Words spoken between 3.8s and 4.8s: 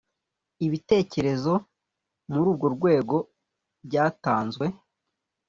byatanzwe